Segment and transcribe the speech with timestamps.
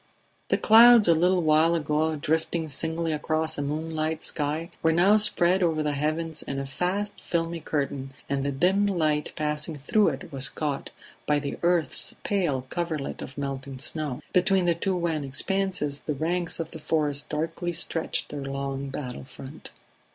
[0.47, 5.61] The clouds a little while ago drifting singly across a moonlit sky were now spread
[5.61, 10.31] over the heavens in a vast filmy curtain, and the dim light passing through it
[10.31, 10.89] was caught
[11.27, 16.59] by the earth's pale coverlet of melting snow; between the two wan expanses the ranks
[16.59, 19.69] of the forest darkly stretched their long battle front.